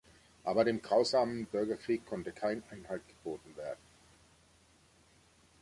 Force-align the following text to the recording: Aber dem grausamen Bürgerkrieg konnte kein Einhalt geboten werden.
Aber 0.43 0.65
dem 0.65 0.81
grausamen 0.81 1.45
Bürgerkrieg 1.45 2.07
konnte 2.07 2.31
kein 2.31 2.63
Einhalt 2.71 3.03
geboten 3.07 3.55
werden. 3.55 3.77